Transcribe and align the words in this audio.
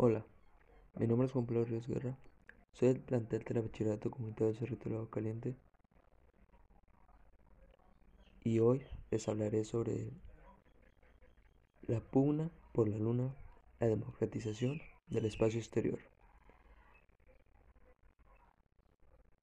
Hola, 0.00 0.24
mi 0.94 1.08
nombre 1.08 1.26
es 1.26 1.32
Juan 1.32 1.44
Pablo 1.44 1.64
Ríos 1.64 1.88
Guerra. 1.88 2.16
Soy 2.70 2.86
del 2.86 3.00
plantel 3.00 3.42
de 3.42 3.54
la 3.54 3.62
Bachillerato 3.62 4.12
Comunitario 4.12 4.46
del 4.46 4.56
Cerrito 4.56 4.88
Lago 4.88 5.10
Caliente. 5.10 5.56
Y 8.44 8.60
hoy 8.60 8.86
les 9.10 9.26
hablaré 9.26 9.64
sobre 9.64 10.12
la 11.88 11.98
pugna 11.98 12.48
por 12.70 12.88
la 12.88 12.96
luna, 12.96 13.34
la 13.80 13.88
democratización 13.88 14.80
del 15.08 15.24
espacio 15.24 15.58
exterior. 15.58 15.98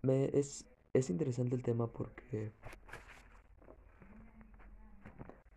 Me, 0.03 0.29
es, 0.31 0.65
es 0.93 1.09
interesante 1.09 1.57
el 1.57 1.63
tema 1.63 1.87
porque 1.87 2.53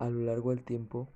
a 0.01 0.11
lo 0.11 0.23
largo 0.23 0.51
del 0.51 0.65
tiempo 0.65 1.07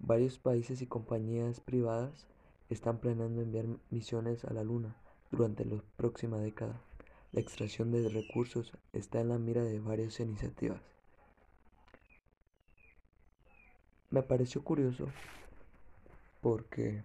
varios 0.00 0.36
países 0.40 0.82
y 0.82 0.88
compañías 0.88 1.60
privadas 1.60 2.26
están 2.68 2.98
planeando 2.98 3.40
enviar 3.40 3.66
misiones 3.90 4.44
a 4.44 4.52
la 4.52 4.64
Luna 4.64 4.96
durante 5.30 5.64
la 5.64 5.82
próxima 5.96 6.38
década. 6.38 6.80
La 7.32 7.40
extracción 7.40 7.90
de 7.90 8.08
recursos 8.08 8.72
está 8.92 9.20
en 9.20 9.28
la 9.28 9.38
mira 9.38 9.62
de 9.62 9.80
varias 9.80 10.20
iniciativas. 10.20 10.80
Me 14.10 14.22
pareció 14.22 14.64
curioso 14.64 15.06
porque 16.40 17.04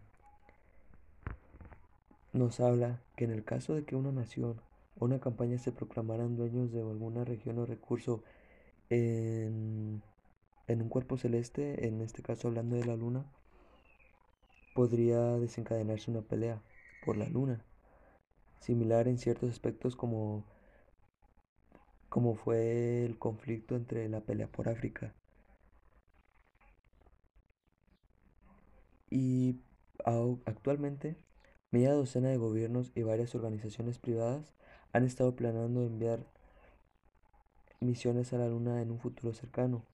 nos 2.32 2.60
habla 2.60 3.02
que 3.18 3.26
en 3.26 3.32
el 3.32 3.44
caso 3.44 3.76
de 3.76 3.84
que 3.84 3.96
una 3.96 4.12
nación 4.12 4.62
o 4.98 5.06
una 5.06 5.20
campaña 5.20 5.58
se 5.58 5.72
proclamaran 5.72 6.38
dueños 6.38 6.72
de 6.72 6.80
alguna 6.80 7.26
región 7.26 7.60
o 7.60 7.66
recurso 7.66 8.24
en, 8.90 10.02
en 10.68 10.82
un 10.82 10.90
cuerpo 10.90 11.18
celeste, 11.18 11.88
en 11.88 12.02
este 12.02 12.22
caso 12.22 12.48
hablando 12.48 12.76
de 12.78 12.86
la 12.86 12.96
luna, 12.96 13.26
podría 14.74 15.20
desencadenarse 15.40 16.12
una 16.12 16.22
pelea 16.22 16.62
por 17.06 17.18
la 17.18 17.30
luna, 17.30 17.64
similar 18.60 19.08
en 19.08 19.18
ciertos 19.18 19.50
aspectos 19.52 19.96
como, 19.96 20.44
como 22.10 22.36
fue 22.36 23.04
el 23.06 23.18
conflicto 23.20 23.76
entre 23.76 24.08
la 24.08 24.22
pelea 24.22 24.48
por 24.48 24.70
África. 24.70 25.14
Y 29.10 29.60
actualmente, 30.46 31.16
media 31.72 31.94
docena 31.94 32.30
de 32.30 32.38
gobiernos 32.38 32.92
y 32.96 33.04
varias 33.04 33.36
organizaciones 33.36 34.00
privadas 34.00 34.54
han 34.92 35.04
estado 35.06 35.36
planeando 35.36 35.84
enviar 35.84 36.26
misiones 37.82 38.34
a 38.34 38.40
la 38.40 38.48
Luna 38.48 38.82
en 38.82 38.90
un 38.90 39.00
futuro 39.00 39.32
cercano. 39.34 39.86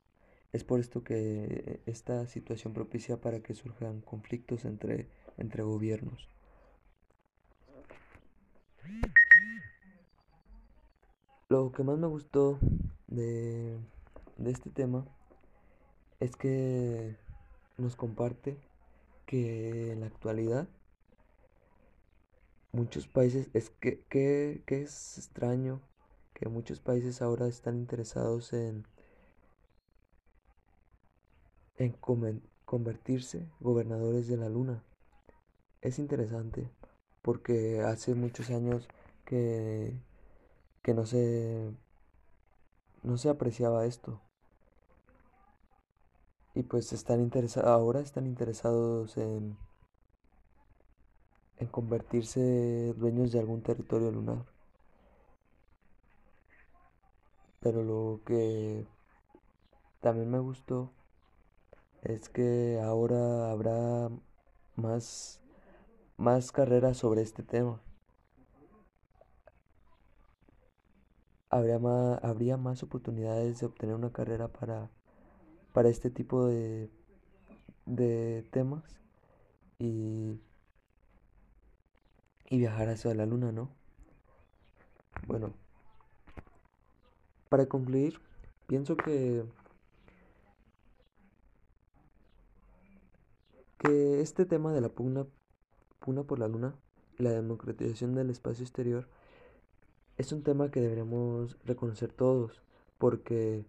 Es 0.51 0.63
por 0.63 0.79
esto 0.79 1.03
que 1.03 1.81
esta 1.85 2.25
situación 2.27 2.73
propicia 2.73 3.21
para 3.21 3.41
que 3.41 3.53
surjan 3.53 4.01
conflictos 4.01 4.65
entre, 4.65 5.07
entre 5.37 5.63
gobiernos. 5.63 6.27
Lo 11.49 11.71
que 11.71 11.83
más 11.83 11.97
me 11.97 12.07
gustó 12.07 12.59
de, 13.07 13.77
de 14.37 14.51
este 14.51 14.69
tema 14.69 15.05
es 16.19 16.35
que 16.35 17.15
nos 17.77 17.95
comparte 17.95 18.57
que 19.25 19.91
en 19.91 20.01
la 20.01 20.07
actualidad 20.07 20.67
muchos 22.71 23.07
países, 23.07 23.49
es 23.53 23.69
que, 23.69 24.01
que, 24.09 24.63
que 24.65 24.81
es 24.81 25.17
extraño 25.17 25.81
que 26.33 26.49
muchos 26.49 26.79
países 26.79 27.21
ahora 27.21 27.47
están 27.47 27.77
interesados 27.77 28.53
en 28.53 28.85
en 31.79 31.95
convertirse 32.65 33.49
gobernadores 33.59 34.27
de 34.27 34.37
la 34.37 34.49
luna. 34.49 34.83
Es 35.81 35.97
interesante 35.97 36.69
porque 37.21 37.81
hace 37.81 38.15
muchos 38.15 38.49
años 38.49 38.87
que, 39.25 39.97
que 40.83 40.93
no 40.93 41.05
se 41.05 41.71
no 43.01 43.17
se 43.17 43.29
apreciaba 43.29 43.85
esto. 43.85 44.21
Y 46.53 46.63
pues 46.63 46.91
están 46.91 47.21
interesados 47.21 47.69
ahora 47.69 48.01
están 48.01 48.27
interesados 48.27 49.17
en 49.17 49.57
en 51.57 51.67
convertirse 51.67 52.93
dueños 52.97 53.31
de 53.31 53.39
algún 53.39 53.61
territorio 53.61 54.11
lunar. 54.11 54.45
Pero 57.61 57.83
lo 57.83 58.21
que 58.25 58.85
también 60.01 60.29
me 60.31 60.39
gustó 60.39 60.91
es 62.03 62.29
que 62.29 62.79
ahora 62.81 63.51
habrá 63.51 64.09
más, 64.75 65.41
más 66.17 66.51
carreras 66.51 66.97
sobre 66.97 67.21
este 67.21 67.43
tema. 67.43 67.81
Habría 71.49 71.79
más, 71.79 72.23
habría 72.23 72.57
más 72.57 72.83
oportunidades 72.83 73.59
de 73.59 73.65
obtener 73.65 73.95
una 73.95 74.11
carrera 74.11 74.47
para, 74.49 74.89
para 75.73 75.89
este 75.89 76.09
tipo 76.09 76.45
de, 76.45 76.89
de 77.85 78.43
temas 78.51 78.83
y, 79.79 80.39
y 82.49 82.57
viajar 82.59 82.89
hacia 82.89 83.13
la 83.15 83.25
luna, 83.25 83.51
¿no? 83.51 83.69
Bueno, 85.27 85.53
para 87.49 87.65
concluir, 87.67 88.19
pienso 88.67 88.95
que 88.95 89.43
que 93.79 94.21
este 94.21 94.45
tema 94.45 94.73
de 94.73 94.81
la 94.81 94.89
pugna, 94.89 95.25
por 95.99 96.39
la 96.39 96.47
luna 96.47 96.75
y 97.17 97.23
la 97.23 97.31
democratización 97.31 98.13
del 98.13 98.29
espacio 98.29 98.63
exterior 98.63 99.07
es 100.17 100.33
un 100.33 100.43
tema 100.43 100.69
que 100.69 100.81
deberíamos 100.81 101.57
reconocer 101.63 102.11
todos, 102.11 102.61
porque 102.97 103.65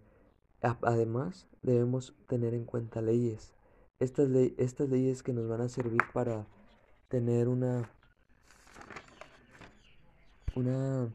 además 0.60 1.46
debemos 1.62 2.16
tener 2.26 2.54
en 2.54 2.64
cuenta 2.64 3.00
leyes. 3.00 3.54
Estas, 4.00 4.28
estas 4.58 4.88
leyes 4.88 5.22
que 5.22 5.32
nos 5.32 5.48
van 5.48 5.60
a 5.60 5.68
servir 5.68 6.02
para 6.12 6.46
tener 7.08 7.46
una, 7.48 7.88
una, 10.56 11.08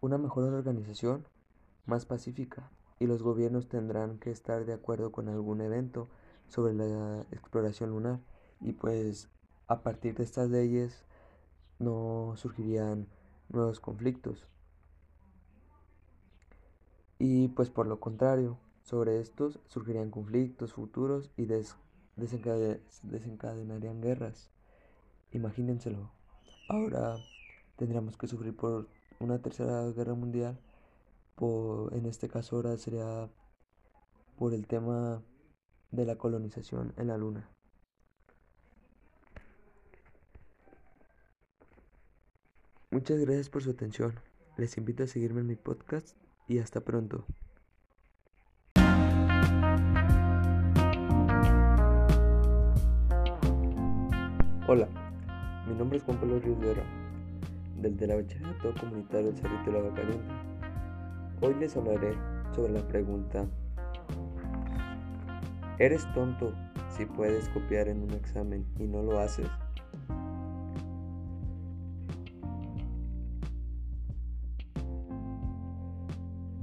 una 0.00 0.18
mejor 0.18 0.44
organización 0.44 1.26
más 1.86 2.06
pacífica 2.06 2.70
y 3.00 3.06
los 3.06 3.22
gobiernos 3.22 3.66
tendrán 3.66 4.18
que 4.18 4.30
estar 4.30 4.66
de 4.66 4.74
acuerdo 4.74 5.10
con 5.10 5.28
algún 5.28 5.62
evento 5.62 6.06
sobre 6.48 6.74
la 6.74 7.22
exploración 7.32 7.90
lunar 7.90 8.20
y 8.60 8.72
pues 8.72 9.30
a 9.68 9.80
partir 9.82 10.14
de 10.14 10.22
estas 10.22 10.50
leyes 10.50 11.02
no 11.78 12.34
surgirían 12.36 13.08
nuevos 13.48 13.80
conflictos. 13.80 14.46
Y 17.18 17.48
pues 17.48 17.70
por 17.70 17.86
lo 17.86 18.00
contrario, 18.00 18.58
sobre 18.82 19.18
estos 19.20 19.58
surgirían 19.66 20.10
conflictos 20.10 20.74
futuros 20.74 21.30
y 21.38 21.46
desencadenarían 22.16 24.02
guerras. 24.02 24.50
Imagínenselo. 25.32 26.10
Ahora 26.68 27.16
tendríamos 27.76 28.18
que 28.18 28.26
sufrir 28.26 28.54
por 28.54 28.88
una 29.20 29.40
tercera 29.40 29.90
guerra 29.92 30.14
mundial 30.14 30.58
en 31.40 32.06
este 32.06 32.28
caso 32.28 32.56
ahora 32.56 32.76
sería 32.76 33.30
por 34.36 34.52
el 34.52 34.66
tema 34.66 35.22
de 35.90 36.04
la 36.04 36.16
colonización 36.16 36.92
en 36.96 37.08
la 37.08 37.16
luna. 37.16 37.48
Muchas 42.90 43.18
gracias 43.20 43.48
por 43.48 43.62
su 43.62 43.70
atención. 43.70 44.20
Les 44.56 44.76
invito 44.76 45.04
a 45.04 45.06
seguirme 45.06 45.40
en 45.40 45.46
mi 45.46 45.56
podcast 45.56 46.16
y 46.46 46.58
hasta 46.58 46.80
pronto. 46.80 47.24
Hola, 54.68 54.88
mi 55.66 55.74
nombre 55.74 55.98
es 55.98 56.04
Juan 56.04 56.18
Pablo 56.18 56.38
Ríos 56.38 56.60
Guerra, 56.60 56.84
del 57.76 57.96
de 57.96 58.06
la 58.06 58.16
Bachillerato 58.16 58.74
Comunitario 58.78 59.32
del 59.32 59.36
Cerrito 59.36 59.72
de 59.72 59.82
la 59.82 59.94
Caliente. 59.94 60.59
Hoy 61.42 61.54
les 61.54 61.74
hablaré 61.74 62.12
sobre 62.54 62.74
la 62.74 62.86
pregunta, 62.86 63.48
¿eres 65.78 66.06
tonto 66.12 66.52
si 66.94 67.06
puedes 67.06 67.48
copiar 67.48 67.88
en 67.88 68.02
un 68.02 68.10
examen 68.10 68.66
y 68.78 68.86
no 68.86 69.02
lo 69.02 69.18
haces? 69.18 69.48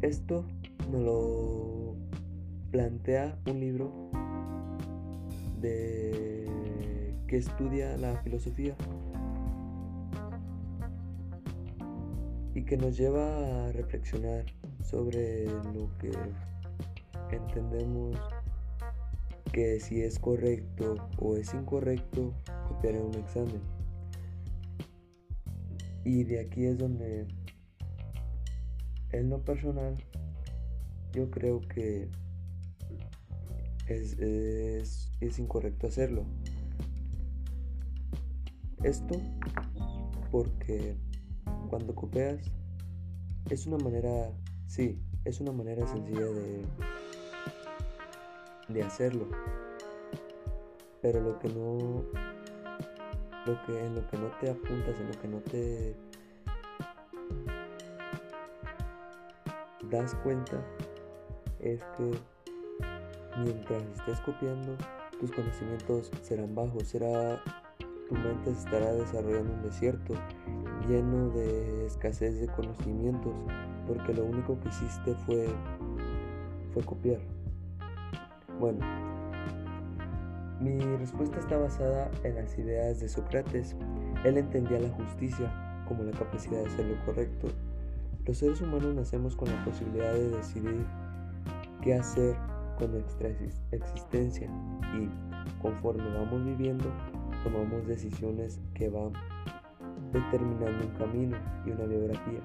Esto 0.04 0.46
nos 0.92 1.02
lo 1.02 1.96
plantea 2.70 3.36
un 3.50 3.60
libro 3.60 4.12
de 5.60 6.46
que 7.26 7.38
estudia 7.38 7.98
la 7.98 8.18
filosofía 8.18 8.76
y 12.58 12.64
que 12.64 12.76
nos 12.76 12.98
lleva 12.98 13.68
a 13.68 13.72
reflexionar 13.72 14.44
sobre 14.84 15.46
lo 15.46 15.96
que 16.00 16.12
entendemos 17.30 18.18
que 19.54 19.80
si 19.80 20.02
es 20.02 20.18
correcto 20.18 20.96
o 21.20 21.38
es 21.38 21.54
incorrecto 21.54 22.34
copiar 22.68 22.96
en 22.96 23.04
un 23.04 23.14
examen. 23.14 23.62
Y 26.04 26.24
de 26.24 26.40
aquí 26.40 26.66
es 26.66 26.80
donde 26.80 27.28
en 29.12 29.30
lo 29.30 29.40
personal 29.46 30.04
yo 31.14 31.30
creo 31.30 31.62
que 31.62 32.10
es, 33.86 34.18
es 35.22 35.38
incorrecto 35.38 35.86
hacerlo. 35.86 36.26
Esto 38.82 39.22
porque 40.32 40.96
cuando 41.68 41.94
copias 41.96 42.40
es 43.50 43.66
una 43.68 43.78
manera, 43.78 44.32
sí, 44.68 45.02
es 45.26 45.40
una 45.40 45.52
manera 45.52 45.88
sencilla 45.88 46.26
de, 46.26 46.66
de 48.70 48.84
hacerlo. 48.84 49.28
Pero 51.02 51.22
lo 51.22 51.40
que 51.40 51.50
no, 51.50 52.04
lo 53.46 53.64
que, 53.66 53.86
en 53.86 53.96
lo 53.96 54.08
que 54.08 54.18
no 54.18 54.28
te 54.40 54.50
apuntas, 54.50 55.00
en 55.00 55.08
lo 55.08 55.22
que 55.22 55.28
no 55.28 55.40
te 55.40 55.96
das 59.90 60.16
cuenta 60.16 60.62
es 61.60 61.82
que 61.98 62.12
mientras 63.38 63.84
estés 63.96 64.20
copiando, 64.22 64.76
tus 65.20 65.32
conocimientos 65.32 66.12
serán 66.22 66.54
bajos, 66.54 66.88
será 66.88 67.42
tu 68.08 68.16
mente 68.16 68.54
se 68.54 68.60
estará 68.60 68.94
desarrollando 68.94 69.54
un 69.54 69.64
desierto 69.64 70.14
lleno 70.88 71.30
de 71.30 71.86
escasez 71.86 72.40
de 72.40 72.48
conocimientos, 72.48 73.34
porque 73.88 74.14
lo 74.14 74.26
único 74.26 74.60
que 74.60 74.70
hiciste 74.70 75.14
fue, 75.26 75.48
fue 76.74 76.84
copiar. 76.84 77.20
Bueno, 78.60 78.80
mi 80.60 80.80
respuesta 80.98 81.40
está 81.40 81.58
basada 81.58 82.10
en 82.24 82.36
las 82.36 82.58
ideas 82.58 83.00
de 83.00 83.10
Sócrates. 83.10 83.76
Él 84.24 84.38
entendía 84.38 84.80
la 84.80 84.90
justicia 84.90 85.52
como 85.88 86.04
la 86.04 86.12
capacidad 86.12 86.60
de 86.60 86.66
hacer 86.66 86.86
lo 86.86 87.06
correcto. 87.06 87.48
Los 88.26 88.40
seres 88.40 88.62
humanos 88.62 88.96
nacemos 88.96 89.36
con 89.36 89.50
la 89.50 89.64
posibilidad 89.64 90.14
de 90.14 90.30
decidir 90.30 90.86
qué 91.82 91.94
hacer 91.94 92.36
con 92.78 92.92
nuestra 92.92 93.30
existencia 93.72 94.50
y 95.00 95.10
conforme 95.62 96.04
vamos 96.14 96.44
viviendo 96.46 96.86
tomamos 97.44 97.88
decisiones 97.88 98.60
que 98.74 98.90
van 98.90 99.14
determinando 100.14 100.86
un 100.86 100.94
camino 100.98 101.38
y 101.66 101.72
una 101.72 101.86
biografía. 101.86 102.42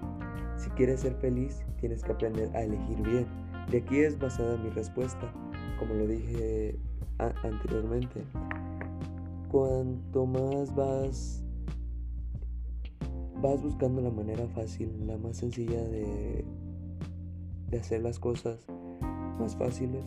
Si 0.56 0.70
quieres 0.70 1.00
ser 1.00 1.14
feliz, 1.16 1.64
tienes 1.80 2.02
que 2.02 2.12
aprender 2.12 2.54
a 2.56 2.62
elegir 2.62 3.02
bien. 3.02 3.26
De 3.70 3.78
aquí 3.78 4.00
es 4.00 4.18
basada 4.18 4.56
mi 4.56 4.70
respuesta, 4.70 5.32
como 5.78 5.94
lo 5.94 6.06
dije 6.06 6.78
anteriormente. 7.18 8.22
Cuanto 9.50 10.26
más 10.26 10.74
vas 10.74 11.42
vas 13.42 13.60
buscando 13.60 14.00
la 14.00 14.10
manera 14.10 14.46
fácil, 14.54 15.04
la 15.04 15.18
más 15.18 15.38
sencilla 15.38 15.82
de, 15.82 16.44
de 17.68 17.78
hacer 17.78 18.00
las 18.02 18.20
cosas 18.20 18.64
más 19.38 19.56
fáciles, 19.56 20.04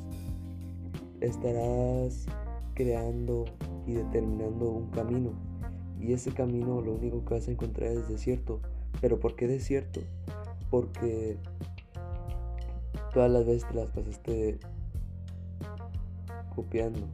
estarás 1.19 2.27
creando 2.75 3.43
y 3.85 3.93
determinando 3.93 4.69
un 4.69 4.89
camino. 4.91 5.33
Y 5.99 6.13
ese 6.13 6.31
camino 6.31 6.81
lo 6.81 6.93
único 6.93 7.23
que 7.25 7.35
vas 7.35 7.47
a 7.47 7.51
encontrar 7.51 7.91
es 7.91 8.07
desierto. 8.07 8.61
¿Pero 9.01 9.19
por 9.19 9.35
qué 9.35 9.47
desierto? 9.47 10.01
Porque 10.69 11.37
todas 13.13 13.31
las 13.31 13.45
veces 13.45 13.67
te 13.69 13.75
las 13.75 13.89
pasaste 13.91 14.59
copiando. 16.55 17.07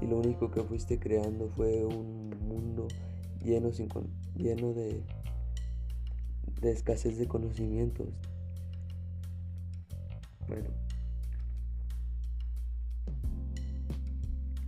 Y 0.00 0.06
lo 0.06 0.18
único 0.18 0.50
que 0.50 0.62
fuiste 0.62 0.98
creando 0.98 1.48
fue 1.48 1.84
un 1.84 2.30
mundo 2.48 2.88
lleno, 3.42 3.72
sin, 3.72 3.88
lleno 4.36 4.72
de, 4.72 5.02
de 6.60 6.72
escasez 6.72 7.18
de 7.18 7.28
conocimientos. 7.28 8.08
Bueno. 10.48 10.68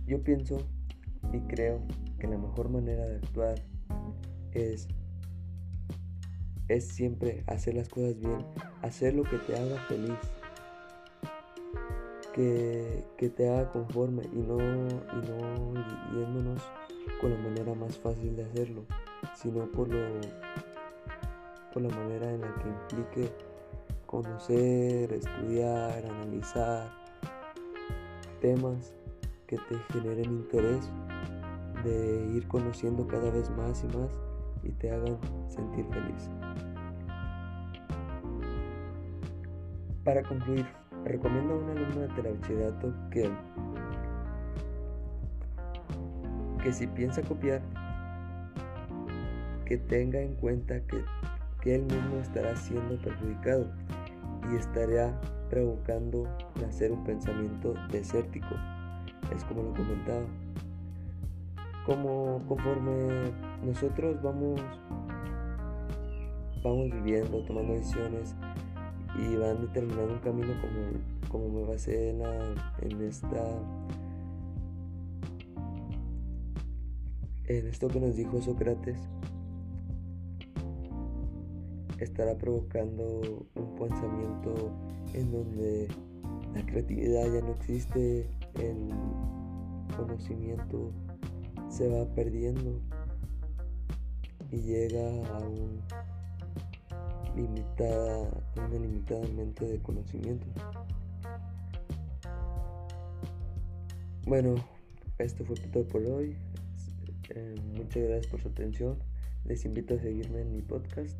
Yo 0.05 0.23
pienso 0.23 0.59
y 1.33 1.39
creo 1.41 1.81
que 2.19 2.27
la 2.27 2.37
mejor 2.37 2.69
manera 2.69 3.05
de 3.05 3.17
actuar 3.17 3.55
es, 4.51 4.87
es 6.67 6.87
siempre 6.87 7.43
hacer 7.47 7.75
las 7.75 7.89
cosas 7.89 8.17
bien, 8.17 8.45
hacer 8.81 9.13
lo 9.13 9.23
que 9.23 9.37
te 9.37 9.57
haga 9.57 9.79
feliz, 9.87 10.17
que, 12.33 13.05
te 13.35 13.49
haga 13.49 13.69
conforme 13.71 14.23
y 14.33 14.37
no, 14.37 14.57
y 14.57 15.27
no 15.27 15.73
yéndonos 16.13 16.61
con 17.19 17.31
la 17.31 17.37
manera 17.37 17.73
más 17.73 17.97
fácil 17.97 18.35
de 18.35 18.45
hacerlo, 18.45 18.85
sino 19.35 19.65
por, 19.71 19.87
lo, 19.87 20.21
por 21.73 21.81
la 21.81 21.89
manera 21.89 22.31
en 22.31 22.41
la 22.41 22.53
que 22.55 22.69
implique 22.69 23.31
conocer, 24.05 25.11
estudiar, 25.13 26.05
analizar 26.05 26.91
temas 28.39 28.93
que 29.47 29.57
te 29.57 29.77
generen 29.93 30.25
interés 30.25 30.89
de 31.83 32.31
ir 32.35 32.47
conociendo 32.47 33.07
cada 33.07 33.29
vez 33.31 33.49
más 33.51 33.83
y 33.83 33.97
más 33.97 34.09
y 34.63 34.71
te 34.71 34.91
hagan 34.91 35.17
sentir 35.47 35.85
feliz. 35.87 36.29
Para 40.03 40.23
concluir, 40.23 40.65
recomiendo 41.05 41.53
a 41.53 41.57
un 41.57 41.69
alumno 41.69 42.01
de 42.01 42.07
telebachillerato 42.09 42.93
que, 43.11 43.29
que 46.63 46.73
si 46.73 46.87
piensa 46.87 47.21
copiar, 47.21 47.61
que 49.65 49.77
tenga 49.77 50.19
en 50.19 50.35
cuenta 50.35 50.79
que, 50.87 51.03
que 51.61 51.75
él 51.75 51.83
mismo 51.83 52.17
estará 52.21 52.55
siendo 52.55 52.97
perjudicado 53.01 53.69
y 54.51 54.55
estaría 54.55 55.19
provocando 55.49 56.23
nacer 56.61 56.91
un 56.91 57.03
pensamiento 57.03 57.73
desértico 57.91 58.55
es 59.35 59.43
como 59.45 59.63
lo 59.63 59.73
comentaba. 59.73 60.25
Como 61.87 62.43
conforme 62.47 63.31
nosotros 63.63 64.21
vamos 64.21 64.61
vamos 66.63 66.91
viviendo, 66.91 67.43
tomando 67.45 67.73
decisiones 67.73 68.35
y 69.17 69.35
van 69.37 69.61
determinando 69.61 70.13
un 70.13 70.19
camino 70.19 70.53
como, 70.61 71.47
como 71.47 71.59
me 71.61 71.65
basé 71.65 72.09
en, 72.09 72.21
en 72.81 73.01
esta 73.01 73.43
en 77.45 77.67
esto 77.67 77.87
que 77.87 77.99
nos 78.01 78.15
dijo 78.15 78.41
Sócrates 78.41 78.99
estará 82.03 82.37
provocando 82.37 83.47
un 83.55 83.75
pensamiento 83.75 84.71
en 85.13 85.31
donde 85.31 85.87
la 86.53 86.65
creatividad 86.65 87.25
ya 87.31 87.41
no 87.41 87.51
existe, 87.51 88.29
el 88.55 88.89
conocimiento 89.95 90.91
se 91.69 91.87
va 91.87 92.05
perdiendo 92.13 92.81
y 94.51 94.57
llega 94.57 95.07
a 95.35 95.39
un 95.39 95.81
limitada, 97.35 98.29
una 98.55 98.79
limitada 98.79 99.27
mente 99.27 99.65
de 99.65 99.79
conocimiento. 99.79 100.47
Bueno, 104.25 104.55
esto 105.19 105.45
fue 105.45 105.55
todo 105.55 105.87
por 105.87 106.01
hoy. 106.03 106.35
Eh, 107.29 107.55
muchas 107.75 108.03
gracias 108.03 108.27
por 108.27 108.41
su 108.41 108.47
atención. 108.49 108.97
Les 109.45 109.63
invito 109.65 109.95
a 109.95 109.99
seguirme 109.99 110.41
en 110.41 110.53
mi 110.53 110.61
podcast 110.61 111.17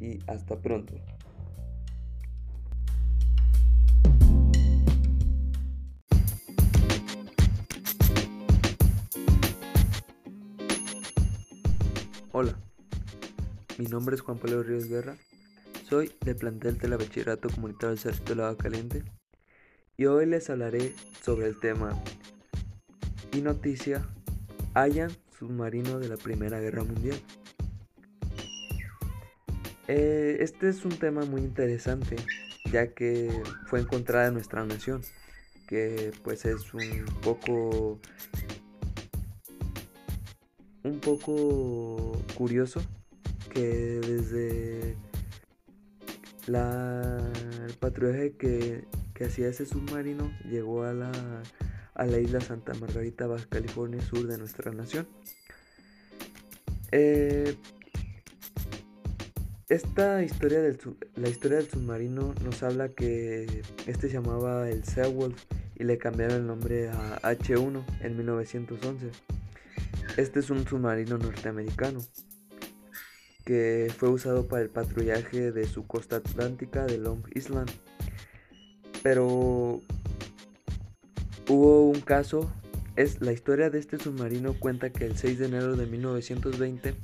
y 0.00 0.18
hasta 0.26 0.60
pronto. 0.60 0.94
Mi 13.78 13.86
nombre 13.86 14.16
es 14.16 14.22
Juan 14.22 14.38
Pablo 14.38 14.64
Ríos 14.64 14.88
Guerra, 14.88 15.16
soy 15.88 16.10
del 16.24 16.34
plantel 16.34 16.78
de 16.78 16.88
la 16.88 16.96
Bachillerato 16.96 17.48
Comunitario 17.48 17.90
del 17.90 17.98
Ejército 17.98 18.34
de 18.34 18.56
Caliente. 18.56 19.04
Y 19.96 20.06
hoy 20.06 20.26
les 20.26 20.50
hablaré 20.50 20.94
sobre 21.22 21.46
el 21.46 21.60
tema. 21.60 21.96
Y 23.32 23.40
noticia 23.40 24.04
hayan 24.74 25.10
submarino 25.38 26.00
de 26.00 26.08
la 26.08 26.16
Primera 26.16 26.58
Guerra 26.58 26.82
Mundial. 26.82 27.20
Eh, 29.86 30.38
este 30.40 30.68
es 30.68 30.84
un 30.84 30.98
tema 30.98 31.24
muy 31.24 31.42
interesante 31.42 32.16
ya 32.72 32.88
que 32.88 33.30
fue 33.66 33.80
encontrada 33.80 34.26
en 34.26 34.34
nuestra 34.34 34.64
nación, 34.64 35.02
que 35.68 36.12
pues 36.24 36.44
es 36.44 36.74
un 36.74 37.04
poco 37.22 38.00
un 40.82 41.00
poco 41.00 42.12
curioso 42.34 42.82
que 43.48 44.00
desde 44.00 44.96
la, 46.46 47.18
el 47.66 47.74
patrullaje 47.74 48.32
que, 48.32 48.84
hacía 49.24 49.48
ese 49.48 49.66
submarino 49.66 50.30
llegó 50.44 50.84
a 50.84 50.92
la, 50.92 51.10
a 51.94 52.06
la 52.06 52.18
isla 52.20 52.40
Santa 52.40 52.72
Margarita, 52.74 53.26
Baja 53.26 53.46
California 53.48 54.00
Sur 54.00 54.28
de 54.28 54.38
nuestra 54.38 54.70
nación. 54.70 55.08
Eh, 56.92 57.56
esta 59.68 60.22
historia 60.22 60.62
del 60.62 60.78
la 61.16 61.28
historia 61.28 61.58
del 61.58 61.68
submarino 61.68 62.32
nos 62.44 62.62
habla 62.62 62.88
que 62.88 63.62
este 63.86 64.08
se 64.08 64.14
llamaba 64.14 64.70
el 64.70 64.84
Seawolf 64.84 65.44
y 65.74 65.84
le 65.84 65.98
cambiaron 65.98 66.36
el 66.36 66.46
nombre 66.46 66.88
a 66.88 67.20
H1 67.22 67.84
en 68.00 68.16
1911. 68.16 69.10
Este 70.16 70.40
es 70.40 70.50
un 70.50 70.66
submarino 70.66 71.18
norteamericano 71.18 72.00
que 73.48 73.90
fue 73.96 74.10
usado 74.10 74.46
para 74.46 74.60
el 74.60 74.68
patrullaje 74.68 75.52
de 75.52 75.66
su 75.66 75.86
costa 75.86 76.16
atlántica 76.16 76.84
de 76.84 76.98
Long 76.98 77.22
Island. 77.34 77.70
Pero 79.02 79.80
hubo 81.48 81.88
un 81.88 82.00
caso, 82.02 82.52
es 82.94 83.22
la 83.22 83.32
historia 83.32 83.70
de 83.70 83.78
este 83.78 83.98
submarino 83.98 84.52
cuenta 84.52 84.90
que 84.90 85.06
el 85.06 85.16
6 85.16 85.38
de 85.38 85.46
enero 85.46 85.76
de 85.76 85.86
1920, 85.86 86.94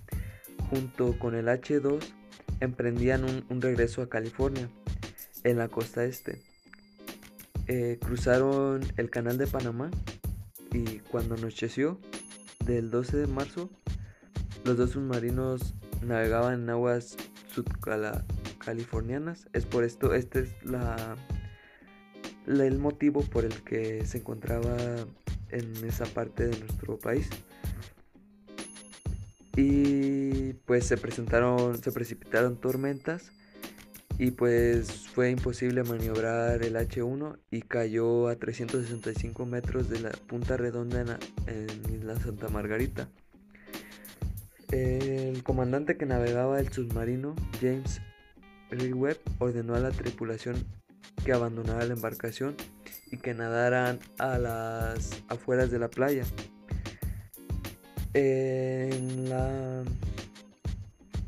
junto 0.68 1.18
con 1.18 1.34
el 1.34 1.46
H2, 1.46 2.04
emprendían 2.60 3.24
un, 3.24 3.62
regreso 3.62 4.02
a 4.02 4.10
California, 4.10 4.68
en 5.44 5.56
la 5.56 5.68
costa 5.68 6.04
este. 6.04 6.42
Eh, 7.68 7.98
cruzaron 8.04 8.82
el 8.98 9.08
canal 9.08 9.38
de 9.38 9.46
Panamá 9.46 9.90
y 10.74 10.98
cuando 11.10 11.36
anocheció 11.36 11.98
del 12.66 12.90
12 12.90 13.16
de 13.16 13.26
marzo, 13.28 13.70
los 14.64 14.76
dos 14.76 14.90
submarinos 14.90 15.74
navegaban 16.04 16.62
en 16.62 16.70
aguas 16.70 17.16
sudcalifornianas. 17.52 19.48
Es 19.52 19.66
por 19.66 19.84
esto, 19.84 20.14
este 20.14 20.40
es 20.40 20.64
la, 20.64 21.16
el 22.46 22.78
motivo 22.78 23.22
por 23.22 23.44
el 23.44 23.62
que 23.62 24.04
se 24.06 24.18
encontraba 24.18 24.76
en 25.50 25.72
esa 25.84 26.04
parte 26.06 26.48
de 26.48 26.58
nuestro 26.58 26.98
país. 26.98 27.28
Y 29.56 30.54
pues 30.64 30.86
se 30.86 30.96
presentaron, 30.96 31.80
se 31.80 31.92
precipitaron 31.92 32.56
tormentas 32.60 33.30
y 34.18 34.30
pues 34.32 35.08
fue 35.08 35.30
imposible 35.30 35.82
maniobrar 35.84 36.62
el 36.62 36.74
H1 36.74 37.38
y 37.50 37.62
cayó 37.62 38.28
a 38.28 38.36
365 38.36 39.46
metros 39.46 39.88
de 39.88 40.00
la 40.00 40.10
punta 40.10 40.56
redonda 40.56 41.00
en, 41.00 41.08
en 41.52 41.94
Isla 41.94 42.16
Santa 42.16 42.48
Margarita. 42.48 43.08
El 44.74 45.44
comandante 45.44 45.96
que 45.96 46.04
navegaba 46.04 46.58
el 46.58 46.72
submarino, 46.72 47.36
James 47.60 48.00
Webb, 48.72 49.20
ordenó 49.38 49.76
a 49.76 49.78
la 49.78 49.92
tripulación 49.92 50.56
que 51.24 51.32
abandonara 51.32 51.86
la 51.86 51.94
embarcación 51.94 52.56
y 53.12 53.18
que 53.18 53.34
nadaran 53.34 54.00
a 54.18 54.36
las 54.36 55.22
afueras 55.28 55.70
de 55.70 55.78
la 55.78 55.88
playa. 55.90 56.24
En 58.14 59.28
la... 59.28 59.84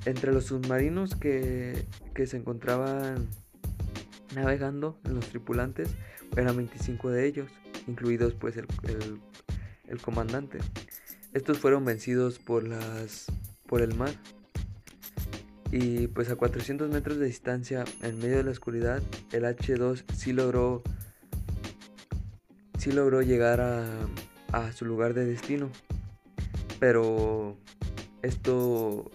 Entre 0.07 0.33
los 0.33 0.47
submarinos 0.47 1.15
que, 1.15 1.87
se 2.27 2.37
encontraban 2.37 3.29
navegando, 4.35 4.99
los 5.05 5.25
tripulantes, 5.29 5.91
eran 6.37 6.57
25 6.57 7.11
de 7.11 7.27
ellos, 7.27 7.49
incluidos 7.87 8.35
pues 8.35 8.57
el 8.57 8.67
comandante. 10.03 10.59
Estos 11.37 11.59
fueron 11.59 11.85
vencidos 11.85 12.39
por, 12.39 12.65
el 12.65 13.95
mar. 13.95 14.11
Y 15.71 16.07
pues 16.07 16.31
a 16.31 16.37
400 16.37 16.89
metros 16.89 17.19
de 17.19 17.27
distancia, 17.27 17.85
en 18.01 18.19
medio 18.21 18.39
de 18.39 18.45
la 18.45 18.53
oscuridad, 18.53 19.03
el 19.33 19.45
H2 19.45 20.03
sí 20.17 20.33
logró, 20.33 20.83
sí 22.79 22.91
logró 22.91 23.21
llegar 23.21 23.61
a, 23.61 24.73
su 24.73 24.87
lugar 24.87 25.13
de 25.13 25.27
destino. 25.27 25.69
Pero 26.81 27.59
esto, 28.23 29.11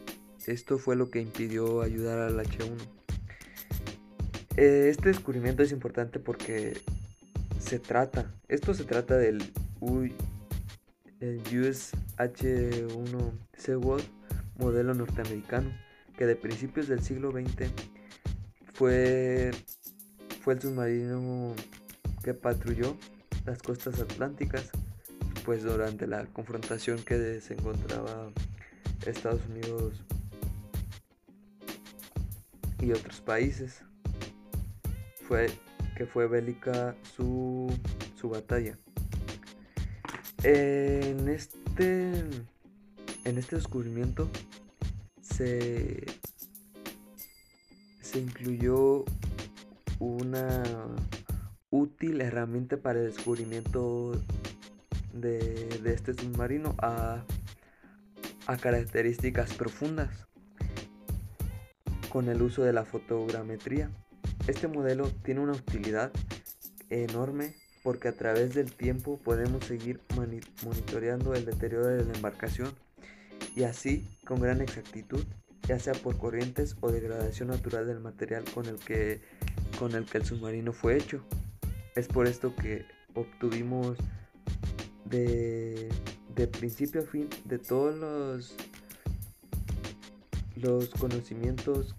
esto 0.45 0.77
fue 0.77 0.95
lo 0.95 1.09
que 1.09 1.21
impidió 1.21 1.81
ayudar 1.81 2.19
al 2.19 2.37
H1. 2.37 2.77
Eh, 4.57 4.89
este 4.91 5.09
descubrimiento 5.09 5.63
es 5.63 5.71
importante 5.71 6.19
porque 6.19 6.79
se 7.57 7.79
trata, 7.79 8.31
esto 8.47 8.75
se 8.75 8.83
trata 8.83 9.17
del 9.17 9.41
el 11.21 11.39
US 11.59 11.91
H1 12.17 13.31
Seaworld 13.57 14.21
modelo 14.57 14.93
norteamericano, 14.93 15.71
que 16.17 16.25
de 16.25 16.35
principios 16.35 16.87
del 16.87 17.01
siglo 17.01 17.31
XX 17.31 17.71
fue, 18.73 19.51
fue 20.43 20.53
el 20.55 20.61
submarino 20.61 21.55
que 22.23 22.33
patrulló 22.33 22.95
las 23.45 23.61
costas 23.61 23.99
atlánticas, 23.99 24.69
pues 25.45 25.63
durante 25.63 26.05
la 26.05 26.25
confrontación 26.27 27.01
que 27.03 27.41
se 27.41 27.53
encontraba 27.53 28.29
Estados 29.05 29.41
Unidos 29.49 30.03
y 32.79 32.91
otros 32.91 33.21
países. 33.21 33.83
Fue 35.27 35.49
que 35.95 36.05
fue 36.05 36.27
bélica 36.27 36.95
su, 37.15 37.71
su 38.19 38.29
batalla. 38.29 38.77
En 40.43 41.29
este, 41.29 42.09
en 43.25 43.37
este 43.37 43.57
descubrimiento 43.57 44.27
se, 45.21 46.03
se 48.01 48.19
incluyó 48.19 49.05
una 49.99 50.63
útil 51.69 52.21
herramienta 52.21 52.77
para 52.77 53.01
el 53.01 53.13
descubrimiento 53.13 54.13
de, 55.13 55.79
este 55.85 56.15
submarino 56.15 56.75
a, 56.79 57.23
a 58.47 58.57
características 58.57 59.53
profundas 59.53 60.25
con 62.09 62.29
el 62.29 62.41
uso 62.41 62.63
de 62.63 62.73
la 62.73 62.83
fotogrametría. 62.83 63.91
Este 64.47 64.67
modelo 64.67 65.07
tiene 65.23 65.41
una 65.41 65.53
utilidad 65.53 66.11
enorme 66.89 67.60
porque 67.83 68.07
a 68.07 68.13
través 68.13 68.53
del 68.53 68.71
tiempo 68.71 69.17
podemos 69.17 69.65
seguir 69.65 69.99
monitoreando 70.63 71.33
el 71.33 71.45
deterioro 71.45 71.87
de 71.87 72.05
la 72.05 72.13
embarcación 72.13 72.73
y 73.55 73.63
así 73.63 74.07
con 74.25 74.39
gran 74.39 74.61
exactitud, 74.61 75.23
ya 75.67 75.79
sea 75.79 75.93
por 75.93 76.17
corrientes 76.17 76.75
o 76.81 76.91
degradación 76.91 77.49
natural 77.49 77.87
del 77.87 77.99
material 77.99 78.43
con 78.53 78.65
el 78.65 78.77
que, 78.77 79.21
con 79.79 79.95
el, 79.95 80.05
que 80.05 80.19
el 80.19 80.25
submarino 80.25 80.73
fue 80.73 80.97
hecho. 80.97 81.23
Es 81.95 82.07
por 82.07 82.27
esto 82.27 82.55
que 82.55 82.85
obtuvimos 83.15 83.97
de, 85.05 85.89
de 86.35 86.47
principio 86.47 87.01
a 87.01 87.05
fin 87.05 87.27
de 87.45 87.59
todos 87.59 87.97
los, 87.97 88.55
los 90.55 90.89
conocimientos 90.89 91.95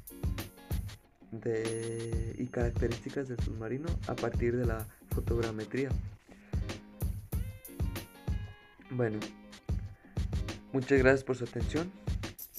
de, 1.32 2.34
y 2.38 2.46
características 2.46 3.28
del 3.28 3.40
submarino 3.40 3.88
a 4.06 4.14
partir 4.14 4.56
de 4.56 4.66
la 4.66 4.86
fotogrametría. 5.12 5.90
Bueno, 8.90 9.18
muchas 10.72 10.98
gracias 10.98 11.24
por 11.24 11.36
su 11.36 11.44
atención. 11.44 11.90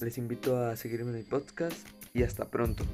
Les 0.00 0.18
invito 0.18 0.58
a 0.58 0.76
seguirme 0.76 1.10
en 1.12 1.18
el 1.18 1.24
podcast 1.24 1.86
y 2.12 2.22
hasta 2.22 2.50
pronto. 2.50 2.84